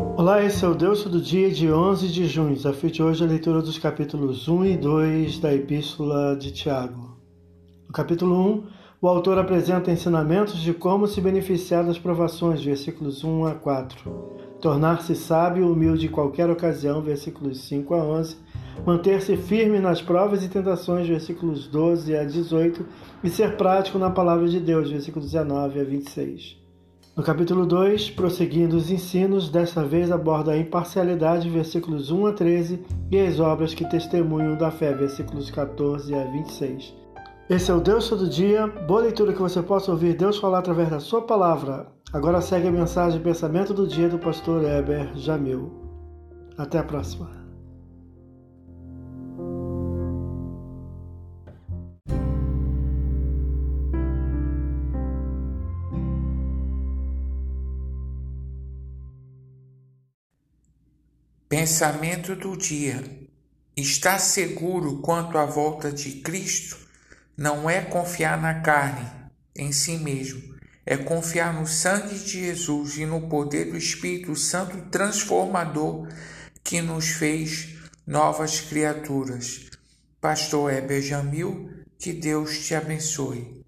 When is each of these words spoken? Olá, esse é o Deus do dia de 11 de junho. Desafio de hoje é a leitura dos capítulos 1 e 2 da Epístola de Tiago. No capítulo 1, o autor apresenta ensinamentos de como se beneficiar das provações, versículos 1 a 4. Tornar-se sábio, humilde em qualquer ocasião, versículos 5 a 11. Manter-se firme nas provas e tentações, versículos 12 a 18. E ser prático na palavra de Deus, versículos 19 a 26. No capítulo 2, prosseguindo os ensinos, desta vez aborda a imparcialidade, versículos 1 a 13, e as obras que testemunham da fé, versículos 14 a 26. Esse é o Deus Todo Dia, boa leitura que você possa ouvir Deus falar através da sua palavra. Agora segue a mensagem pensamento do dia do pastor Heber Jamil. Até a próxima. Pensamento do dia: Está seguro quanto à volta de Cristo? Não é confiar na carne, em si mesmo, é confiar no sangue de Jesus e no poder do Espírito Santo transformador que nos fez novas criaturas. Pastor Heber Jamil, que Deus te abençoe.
Olá, 0.00 0.42
esse 0.42 0.64
é 0.64 0.68
o 0.68 0.74
Deus 0.74 1.04
do 1.04 1.20
dia 1.20 1.50
de 1.50 1.70
11 1.70 2.08
de 2.08 2.26
junho. 2.26 2.54
Desafio 2.54 2.90
de 2.90 3.02
hoje 3.02 3.22
é 3.22 3.26
a 3.26 3.28
leitura 3.28 3.60
dos 3.60 3.78
capítulos 3.78 4.48
1 4.48 4.64
e 4.64 4.76
2 4.76 5.38
da 5.38 5.54
Epístola 5.54 6.36
de 6.36 6.50
Tiago. 6.50 7.16
No 7.86 7.92
capítulo 7.92 8.34
1, 8.36 8.64
o 9.02 9.08
autor 9.08 9.38
apresenta 9.38 9.90
ensinamentos 9.90 10.60
de 10.60 10.72
como 10.72 11.06
se 11.06 11.20
beneficiar 11.20 11.84
das 11.84 11.98
provações, 11.98 12.62
versículos 12.62 13.22
1 13.24 13.46
a 13.46 13.54
4. 13.54 14.58
Tornar-se 14.60 15.14
sábio, 15.14 15.70
humilde 15.70 16.06
em 16.06 16.10
qualquer 16.10 16.48
ocasião, 16.50 17.02
versículos 17.02 17.60
5 17.62 17.94
a 17.94 18.04
11. 18.04 18.36
Manter-se 18.86 19.36
firme 19.36 19.78
nas 19.78 20.00
provas 20.00 20.44
e 20.44 20.48
tentações, 20.48 21.06
versículos 21.06 21.66
12 21.66 22.16
a 22.16 22.24
18. 22.24 22.86
E 23.22 23.28
ser 23.28 23.56
prático 23.56 23.98
na 23.98 24.10
palavra 24.10 24.48
de 24.48 24.60
Deus, 24.60 24.90
versículos 24.90 25.30
19 25.30 25.80
a 25.80 25.84
26. 25.84 26.60
No 27.16 27.24
capítulo 27.24 27.66
2, 27.66 28.10
prosseguindo 28.10 28.76
os 28.76 28.88
ensinos, 28.88 29.48
desta 29.48 29.84
vez 29.84 30.12
aborda 30.12 30.52
a 30.52 30.56
imparcialidade, 30.56 31.50
versículos 31.50 32.10
1 32.10 32.26
a 32.26 32.32
13, 32.32 32.84
e 33.10 33.18
as 33.18 33.40
obras 33.40 33.74
que 33.74 33.84
testemunham 33.84 34.56
da 34.56 34.70
fé, 34.70 34.94
versículos 34.94 35.50
14 35.50 36.14
a 36.14 36.24
26. 36.24 36.94
Esse 37.50 37.70
é 37.70 37.74
o 37.74 37.80
Deus 37.80 38.08
Todo 38.08 38.28
Dia, 38.28 38.68
boa 38.68 39.00
leitura 39.02 39.32
que 39.32 39.42
você 39.42 39.60
possa 39.60 39.90
ouvir 39.90 40.14
Deus 40.14 40.38
falar 40.38 40.60
através 40.60 40.88
da 40.88 41.00
sua 41.00 41.22
palavra. 41.22 41.88
Agora 42.12 42.40
segue 42.40 42.68
a 42.68 42.72
mensagem 42.72 43.20
pensamento 43.20 43.74
do 43.74 43.88
dia 43.88 44.08
do 44.08 44.18
pastor 44.18 44.64
Heber 44.64 45.10
Jamil. 45.16 45.68
Até 46.56 46.78
a 46.78 46.84
próxima. 46.84 47.28
Pensamento 61.50 62.36
do 62.36 62.56
dia: 62.56 63.02
Está 63.76 64.20
seguro 64.20 65.00
quanto 65.00 65.36
à 65.36 65.44
volta 65.44 65.90
de 65.90 66.20
Cristo? 66.20 66.78
Não 67.36 67.68
é 67.68 67.80
confiar 67.80 68.40
na 68.40 68.60
carne, 68.60 69.10
em 69.56 69.72
si 69.72 69.96
mesmo, 69.96 70.40
é 70.86 70.96
confiar 70.96 71.52
no 71.52 71.66
sangue 71.66 72.16
de 72.16 72.46
Jesus 72.46 72.98
e 72.98 73.04
no 73.04 73.22
poder 73.22 73.72
do 73.72 73.76
Espírito 73.76 74.36
Santo 74.36 74.80
transformador 74.92 76.06
que 76.62 76.80
nos 76.80 77.08
fez 77.08 77.80
novas 78.06 78.60
criaturas. 78.60 79.70
Pastor 80.20 80.72
Heber 80.72 81.02
Jamil, 81.02 81.68
que 81.98 82.12
Deus 82.12 82.64
te 82.64 82.76
abençoe. 82.76 83.59